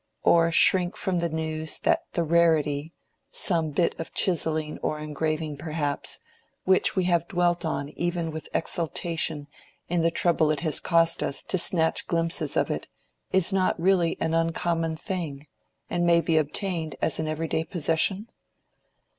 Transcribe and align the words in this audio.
—or 0.23 0.51
shrink 0.51 0.97
from 0.97 1.19
the 1.19 1.29
news 1.29 1.77
that 1.77 2.05
the 2.13 2.23
rarity—some 2.23 3.69
bit 3.69 3.93
of 3.99 4.15
chiselling 4.15 4.79
or 4.79 4.97
engraving 4.97 5.55
perhaps—which 5.57 6.95
we 6.95 7.03
have 7.03 7.27
dwelt 7.27 7.63
on 7.63 7.89
even 7.89 8.31
with 8.31 8.49
exultation 8.51 9.47
in 9.89 10.01
the 10.01 10.09
trouble 10.09 10.49
it 10.49 10.61
has 10.61 10.79
cost 10.79 11.21
us 11.21 11.43
to 11.43 11.55
snatch 11.55 12.07
glimpses 12.07 12.57
of 12.57 12.71
it, 12.71 12.87
is 13.31 13.53
really 13.77 14.17
not 14.19 14.25
an 14.25 14.33
uncommon 14.33 14.95
thing, 14.95 15.45
and 15.87 16.03
may 16.03 16.19
be 16.19 16.35
obtained 16.35 16.95
as 16.99 17.19
an 17.19 17.27
every 17.27 17.47
day 17.47 17.63
possession? 17.63 18.27